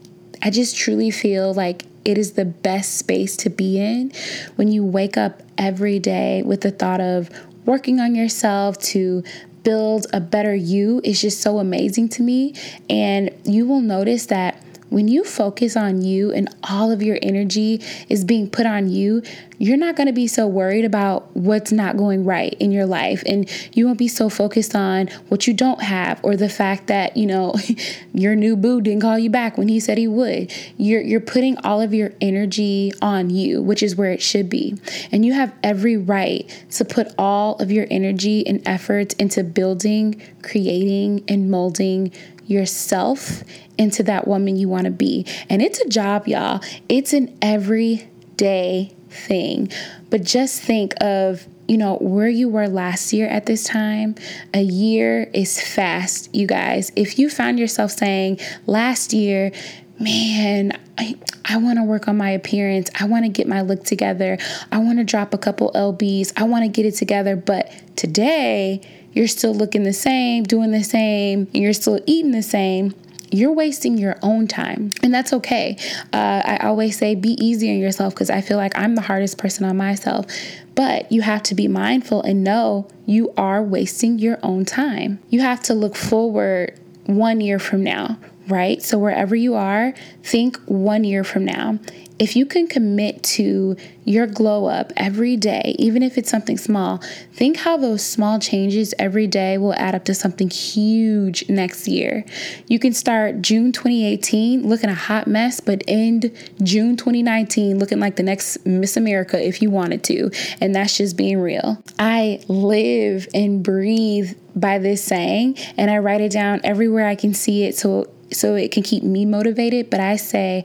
I 0.41 0.49
just 0.49 0.75
truly 0.75 1.11
feel 1.11 1.53
like 1.53 1.85
it 2.05 2.17
is 2.17 2.33
the 2.33 2.45
best 2.45 2.97
space 2.97 3.35
to 3.37 3.49
be 3.49 3.79
in 3.79 4.11
when 4.55 4.71
you 4.71 4.83
wake 4.83 5.15
up 5.15 5.41
every 5.57 5.99
day 5.99 6.43
with 6.43 6.61
the 6.61 6.71
thought 6.71 6.99
of 6.99 7.29
working 7.65 7.99
on 7.99 8.15
yourself 8.15 8.77
to 8.79 9.23
build 9.63 10.07
a 10.11 10.19
better 10.19 10.53
you 10.53 11.01
is 11.03 11.21
just 11.21 11.41
so 11.41 11.59
amazing 11.59 12.09
to 12.09 12.21
me. 12.21 12.53
And 12.89 13.31
you 13.45 13.65
will 13.65 13.81
notice 13.81 14.25
that 14.27 14.62
when 14.93 15.07
you 15.07 15.23
focus 15.23 15.75
on 15.75 16.03
you 16.03 16.31
and 16.31 16.47
all 16.69 16.91
of 16.91 17.01
your 17.01 17.17
energy 17.23 17.81
is 18.09 18.23
being 18.23 18.47
put 18.47 18.67
on 18.67 18.89
you, 18.89 19.23
you're 19.57 19.77
not 19.77 19.95
going 19.95 20.07
to 20.07 20.13
be 20.13 20.27
so 20.27 20.45
worried 20.45 20.85
about 20.85 21.35
what's 21.35 21.71
not 21.71 21.97
going 21.97 22.25
right 22.25 22.53
in 22.59 22.71
your 22.71 22.85
life. 22.85 23.23
And 23.25 23.49
you 23.75 23.87
won't 23.87 23.97
be 23.97 24.07
so 24.07 24.29
focused 24.29 24.75
on 24.75 25.07
what 25.29 25.47
you 25.47 25.53
don't 25.53 25.81
have 25.81 26.19
or 26.23 26.35
the 26.35 26.49
fact 26.49 26.87
that, 26.87 27.17
you 27.17 27.25
know, 27.25 27.55
your 28.13 28.35
new 28.35 28.55
boo 28.55 28.81
didn't 28.81 29.01
call 29.01 29.17
you 29.17 29.29
back 29.29 29.57
when 29.57 29.67
he 29.67 29.79
said 29.79 29.97
he 29.97 30.07
would. 30.07 30.53
You're, 30.77 31.01
you're 31.01 31.19
putting 31.19 31.57
all 31.59 31.81
of 31.81 31.93
your 31.93 32.11
energy 32.21 32.91
on 33.01 33.29
you, 33.29 33.61
which 33.61 33.81
is 33.81 33.95
where 33.95 34.11
it 34.11 34.21
should 34.21 34.49
be. 34.49 34.77
And 35.11 35.25
you 35.25 35.33
have 35.33 35.53
every 35.63 35.97
right 35.97 36.47
to 36.71 36.85
put 36.85 37.07
all 37.17 37.55
of 37.55 37.71
your 37.71 37.87
energy 37.89 38.45
and 38.45 38.61
efforts 38.67 39.15
into 39.15 39.43
building, 39.43 40.21
creating, 40.43 41.23
and 41.27 41.49
molding 41.49 42.11
yourself 42.45 43.43
into 43.77 44.03
that 44.03 44.27
woman 44.27 44.55
you 44.55 44.69
want 44.69 44.85
to 44.85 44.91
be. 44.91 45.25
And 45.49 45.61
it's 45.61 45.79
a 45.79 45.89
job, 45.89 46.27
y'all. 46.27 46.61
It's 46.89 47.13
an 47.13 47.37
everyday 47.41 48.93
thing. 49.09 49.71
But 50.09 50.23
just 50.23 50.61
think 50.61 50.93
of 51.01 51.47
you 51.67 51.77
know, 51.77 51.95
where 52.01 52.27
you 52.27 52.49
were 52.49 52.67
last 52.67 53.13
year 53.13 53.27
at 53.27 53.45
this 53.45 53.63
time, 53.63 54.15
a 54.53 54.61
year 54.61 55.29
is 55.33 55.61
fast, 55.61 56.33
you 56.35 56.45
guys. 56.45 56.91
If 56.95 57.17
you 57.17 57.29
found 57.29 57.59
yourself 57.59 57.91
saying 57.91 58.39
last 58.65 59.13
year, 59.13 59.51
man, 59.99 60.77
I, 60.97 61.15
I 61.45 61.57
want 61.57 61.77
to 61.77 61.83
work 61.83 62.07
on 62.07 62.17
my 62.17 62.29
appearance. 62.29 62.89
I 62.99 63.05
want 63.05 63.25
to 63.25 63.29
get 63.29 63.47
my 63.47 63.61
look 63.61 63.83
together. 63.83 64.37
I 64.71 64.77
want 64.77 64.99
to 64.99 65.03
drop 65.03 65.33
a 65.33 65.37
couple 65.37 65.71
LBs. 65.73 66.33
I 66.37 66.43
want 66.43 66.63
to 66.63 66.69
get 66.69 66.85
it 66.85 66.95
together. 66.95 67.35
But 67.35 67.71
today, 67.95 68.81
you're 69.13 69.27
still 69.27 69.53
looking 69.53 69.83
the 69.83 69.93
same, 69.93 70.43
doing 70.43 70.71
the 70.71 70.83
same, 70.83 71.47
and 71.53 71.63
you're 71.63 71.73
still 71.73 71.99
eating 72.05 72.31
the 72.31 72.41
same, 72.41 72.93
you're 73.31 73.51
wasting 73.51 73.97
your 73.97 74.17
own 74.21 74.47
time. 74.47 74.91
And 75.01 75.13
that's 75.13 75.33
okay. 75.33 75.77
Uh, 76.13 76.41
I 76.45 76.57
always 76.63 76.97
say 76.97 77.15
be 77.15 77.31
easy 77.43 77.69
on 77.71 77.79
yourself 77.79 78.13
because 78.13 78.29
I 78.29 78.41
feel 78.41 78.57
like 78.57 78.77
I'm 78.77 78.95
the 78.95 79.01
hardest 79.01 79.37
person 79.37 79.65
on 79.65 79.75
myself. 79.75 80.27
But 80.75 81.11
you 81.11 81.21
have 81.23 81.43
to 81.43 81.55
be 81.55 81.67
mindful 81.67 82.21
and 82.21 82.43
know 82.43 82.87
you 83.05 83.33
are 83.35 83.61
wasting 83.61 84.19
your 84.19 84.37
own 84.43 84.65
time. 84.65 85.19
You 85.29 85.41
have 85.41 85.61
to 85.63 85.73
look 85.73 85.95
forward 85.95 86.79
one 87.05 87.41
year 87.41 87.59
from 87.59 87.83
now, 87.83 88.17
right? 88.47 88.81
So 88.81 88.97
wherever 88.97 89.35
you 89.35 89.55
are, 89.55 89.93
think 90.23 90.57
one 90.65 91.03
year 91.03 91.23
from 91.23 91.45
now 91.45 91.79
if 92.19 92.35
you 92.35 92.45
can 92.45 92.67
commit 92.67 93.23
to 93.23 93.75
your 94.05 94.27
glow 94.27 94.65
up 94.65 94.93
every 94.95 95.35
day, 95.35 95.75
even 95.79 96.03
if 96.03 96.17
it's 96.17 96.29
something 96.29 96.57
small, 96.57 97.01
think 97.33 97.57
how 97.57 97.77
those 97.77 98.05
small 98.05 98.39
changes 98.39 98.93
every 98.99 99.27
day 99.27 99.57
will 99.57 99.73
add 99.73 99.95
up 99.95 100.05
to 100.05 100.13
something 100.13 100.49
huge 100.49 101.47
next 101.49 101.87
year. 101.87 102.25
You 102.67 102.79
can 102.79 102.93
start 102.93 103.41
June 103.41 103.71
2018 103.71 104.67
looking 104.67 104.89
a 104.89 104.95
hot 104.95 105.27
mess, 105.27 105.59
but 105.59 105.83
end 105.87 106.31
June 106.61 106.97
2019 106.97 107.79
looking 107.79 107.99
like 107.99 108.15
the 108.15 108.23
next 108.23 108.65
Miss 108.65 108.95
America 108.95 109.41
if 109.41 109.61
you 109.61 109.69
wanted 109.69 110.03
to. 110.05 110.29
And 110.61 110.75
that's 110.75 110.97
just 110.97 111.17
being 111.17 111.39
real. 111.39 111.81
I 111.97 112.41
live 112.47 113.27
and 113.33 113.63
breathe 113.63 114.37
by 114.55 114.77
this 114.77 115.03
saying, 115.03 115.57
and 115.77 115.89
I 115.89 115.97
write 115.97 116.21
it 116.21 116.31
down 116.31 116.61
everywhere 116.63 117.07
I 117.07 117.15
can 117.15 117.33
see 117.33 117.63
it 117.63 117.75
so 117.75 118.12
so 118.33 118.55
it 118.55 118.71
can 118.71 118.83
keep 118.83 119.03
me 119.03 119.25
motivated. 119.25 119.89
But 119.89 119.99
I 119.99 120.15
say, 120.15 120.63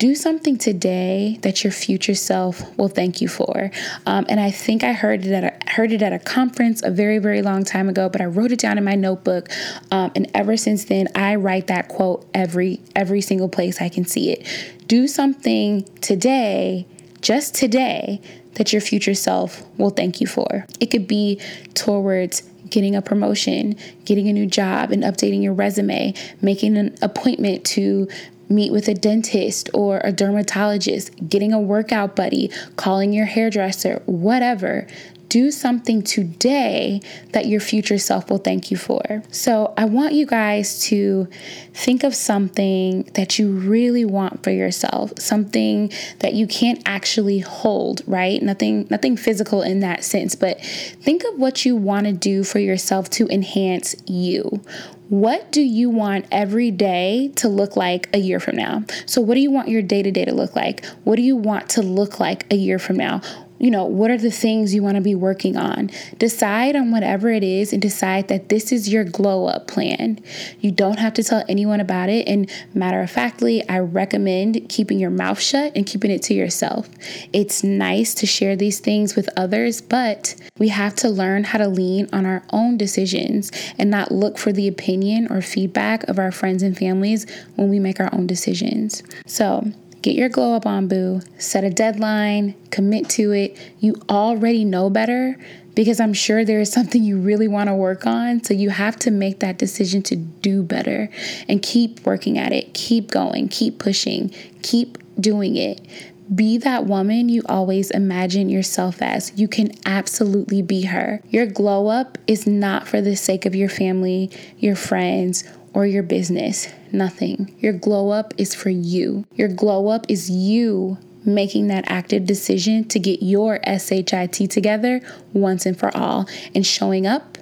do 0.00 0.14
something 0.14 0.56
today 0.56 1.38
that 1.42 1.62
your 1.62 1.70
future 1.70 2.14
self 2.14 2.76
will 2.78 2.88
thank 2.88 3.20
you 3.20 3.28
for. 3.28 3.70
Um, 4.06 4.24
and 4.30 4.40
I 4.40 4.50
think 4.50 4.82
I 4.82 4.94
heard 4.94 5.26
it 5.26 5.32
at 5.32 5.44
a, 5.44 5.70
heard 5.72 5.92
it 5.92 6.00
at 6.00 6.14
a 6.14 6.18
conference 6.18 6.82
a 6.82 6.90
very 6.90 7.18
very 7.18 7.42
long 7.42 7.64
time 7.64 7.88
ago, 7.90 8.08
but 8.08 8.22
I 8.22 8.24
wrote 8.24 8.50
it 8.50 8.58
down 8.58 8.78
in 8.78 8.84
my 8.84 8.94
notebook, 8.94 9.50
um, 9.90 10.10
and 10.16 10.30
ever 10.34 10.56
since 10.56 10.84
then 10.84 11.08
I 11.14 11.34
write 11.34 11.66
that 11.66 11.88
quote 11.88 12.26
every 12.32 12.80
every 12.96 13.20
single 13.20 13.50
place 13.50 13.80
I 13.80 13.90
can 13.90 14.06
see 14.06 14.30
it. 14.32 14.46
Do 14.86 15.06
something 15.06 15.84
today, 16.00 16.86
just 17.20 17.54
today, 17.54 18.22
that 18.54 18.72
your 18.72 18.80
future 18.80 19.14
self 19.14 19.62
will 19.78 19.90
thank 19.90 20.20
you 20.20 20.26
for. 20.26 20.66
It 20.80 20.86
could 20.86 21.06
be 21.06 21.40
towards 21.74 22.49
getting 22.70 22.94
a 22.94 23.02
promotion, 23.02 23.76
getting 24.04 24.28
a 24.28 24.32
new 24.32 24.46
job, 24.46 24.90
and 24.90 25.02
updating 25.02 25.42
your 25.42 25.52
resume, 25.52 26.14
making 26.40 26.76
an 26.76 26.96
appointment 27.02 27.64
to 27.64 28.08
meet 28.48 28.72
with 28.72 28.88
a 28.88 28.94
dentist 28.94 29.70
or 29.72 30.00
a 30.02 30.12
dermatologist, 30.12 31.10
getting 31.28 31.52
a 31.52 31.60
workout 31.60 32.16
buddy, 32.16 32.50
calling 32.76 33.12
your 33.12 33.26
hairdresser, 33.26 34.02
whatever 34.06 34.86
do 35.30 35.50
something 35.50 36.02
today 36.02 37.00
that 37.32 37.46
your 37.46 37.60
future 37.60 37.96
self 37.96 38.28
will 38.28 38.38
thank 38.38 38.70
you 38.70 38.76
for. 38.76 39.22
So, 39.30 39.72
I 39.78 39.86
want 39.86 40.12
you 40.12 40.26
guys 40.26 40.82
to 40.86 41.28
think 41.72 42.04
of 42.04 42.14
something 42.14 43.04
that 43.14 43.38
you 43.38 43.52
really 43.52 44.04
want 44.04 44.42
for 44.42 44.50
yourself, 44.50 45.12
something 45.18 45.90
that 46.18 46.34
you 46.34 46.46
can't 46.46 46.82
actually 46.84 47.38
hold, 47.38 48.02
right? 48.06 48.42
Nothing 48.42 48.86
nothing 48.90 49.16
physical 49.16 49.62
in 49.62 49.80
that 49.80 50.04
sense, 50.04 50.34
but 50.34 50.60
think 50.60 51.24
of 51.24 51.38
what 51.38 51.64
you 51.64 51.76
want 51.76 52.06
to 52.06 52.12
do 52.12 52.44
for 52.44 52.58
yourself 52.58 53.08
to 53.10 53.28
enhance 53.28 53.94
you. 54.06 54.60
What 55.08 55.50
do 55.50 55.60
you 55.60 55.90
want 55.90 56.26
every 56.30 56.70
day 56.70 57.32
to 57.36 57.48
look 57.48 57.76
like 57.76 58.08
a 58.14 58.18
year 58.18 58.38
from 58.38 58.56
now? 58.56 58.84
So, 59.06 59.20
what 59.20 59.34
do 59.34 59.40
you 59.40 59.50
want 59.50 59.68
your 59.68 59.82
day 59.82 60.02
to 60.02 60.10
day 60.10 60.24
to 60.24 60.34
look 60.34 60.54
like? 60.56 60.84
What 61.04 61.16
do 61.16 61.22
you 61.22 61.36
want 61.36 61.68
to 61.70 61.82
look 61.82 62.20
like 62.20 62.46
a 62.52 62.56
year 62.56 62.78
from 62.78 62.96
now? 62.96 63.20
You 63.60 63.70
know, 63.70 63.84
what 63.84 64.10
are 64.10 64.16
the 64.16 64.30
things 64.30 64.74
you 64.74 64.82
want 64.82 64.94
to 64.94 65.02
be 65.02 65.14
working 65.14 65.56
on? 65.56 65.90
Decide 66.16 66.74
on 66.74 66.90
whatever 66.90 67.28
it 67.28 67.44
is 67.44 67.74
and 67.74 67.82
decide 67.82 68.28
that 68.28 68.48
this 68.48 68.72
is 68.72 68.88
your 68.88 69.04
glow 69.04 69.46
up 69.46 69.68
plan. 69.68 70.18
You 70.60 70.72
don't 70.72 70.98
have 70.98 71.12
to 71.14 71.22
tell 71.22 71.44
anyone 71.46 71.78
about 71.78 72.08
it. 72.08 72.26
And 72.26 72.50
matter 72.72 73.02
of 73.02 73.10
factly, 73.10 73.66
I 73.68 73.80
recommend 73.80 74.70
keeping 74.70 74.98
your 74.98 75.10
mouth 75.10 75.38
shut 75.38 75.72
and 75.76 75.86
keeping 75.86 76.10
it 76.10 76.22
to 76.22 76.34
yourself. 76.34 76.88
It's 77.34 77.62
nice 77.62 78.14
to 78.14 78.26
share 78.26 78.56
these 78.56 78.80
things 78.80 79.14
with 79.14 79.28
others, 79.36 79.82
but 79.82 80.34
we 80.58 80.68
have 80.68 80.94
to 80.96 81.10
learn 81.10 81.44
how 81.44 81.58
to 81.58 81.68
lean 81.68 82.08
on 82.14 82.24
our 82.24 82.42
own 82.50 82.78
decisions 82.78 83.52
and 83.76 83.90
not 83.90 84.10
look 84.10 84.38
for 84.38 84.52
the 84.52 84.68
opinion 84.68 85.28
or 85.30 85.42
feedback 85.42 86.04
of 86.04 86.18
our 86.18 86.32
friends 86.32 86.62
and 86.62 86.78
families 86.78 87.26
when 87.56 87.68
we 87.68 87.78
make 87.78 88.00
our 88.00 88.08
own 88.14 88.26
decisions. 88.26 89.02
So, 89.26 89.70
Get 90.02 90.14
your 90.14 90.30
glow 90.30 90.54
up 90.54 90.64
on, 90.64 90.88
boo. 90.88 91.20
Set 91.36 91.62
a 91.62 91.70
deadline, 91.70 92.54
commit 92.70 93.08
to 93.10 93.32
it. 93.32 93.56
You 93.80 93.96
already 94.08 94.64
know 94.64 94.88
better 94.88 95.36
because 95.74 96.00
I'm 96.00 96.14
sure 96.14 96.44
there 96.44 96.60
is 96.60 96.72
something 96.72 97.02
you 97.02 97.18
really 97.18 97.48
want 97.48 97.68
to 97.68 97.74
work 97.74 98.06
on. 98.06 98.42
So 98.42 98.54
you 98.54 98.70
have 98.70 98.96
to 99.00 99.10
make 99.10 99.40
that 99.40 99.58
decision 99.58 100.02
to 100.04 100.16
do 100.16 100.62
better 100.62 101.10
and 101.48 101.62
keep 101.62 102.04
working 102.06 102.38
at 102.38 102.52
it. 102.52 102.72
Keep 102.72 103.10
going, 103.10 103.48
keep 103.48 103.78
pushing, 103.78 104.34
keep 104.62 104.98
doing 105.20 105.56
it. 105.56 105.86
Be 106.34 106.58
that 106.58 106.86
woman 106.86 107.28
you 107.28 107.42
always 107.48 107.90
imagine 107.90 108.48
yourself 108.48 109.02
as. 109.02 109.32
You 109.34 109.48
can 109.48 109.72
absolutely 109.84 110.62
be 110.62 110.82
her. 110.82 111.20
Your 111.28 111.44
glow 111.44 111.88
up 111.88 112.18
is 112.28 112.46
not 112.46 112.86
for 112.86 113.00
the 113.00 113.16
sake 113.16 113.46
of 113.46 113.56
your 113.56 113.68
family, 113.68 114.30
your 114.58 114.76
friends, 114.76 115.42
or 115.72 115.86
your 115.86 116.02
business. 116.02 116.68
Nothing. 116.92 117.54
Your 117.60 117.72
glow 117.72 118.10
up 118.10 118.34
is 118.36 118.54
for 118.54 118.70
you. 118.70 119.24
Your 119.34 119.48
glow 119.48 119.88
up 119.88 120.06
is 120.08 120.30
you 120.30 120.98
making 121.24 121.68
that 121.68 121.84
active 121.86 122.24
decision 122.24 122.84
to 122.88 122.98
get 122.98 123.22
your 123.22 123.60
SHIT 123.64 124.50
together 124.50 125.00
once 125.32 125.66
and 125.66 125.78
for 125.78 125.94
all 125.96 126.26
and 126.54 126.66
showing 126.66 127.06
up 127.06 127.38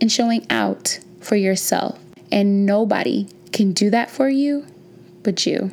and 0.00 0.10
showing 0.10 0.46
out 0.50 0.98
for 1.20 1.36
yourself. 1.36 1.98
And 2.32 2.66
nobody 2.66 3.28
can 3.52 3.72
do 3.72 3.90
that 3.90 4.10
for 4.10 4.28
you 4.28 4.66
but 5.22 5.46
you. 5.46 5.72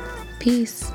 Peace. 0.41 0.91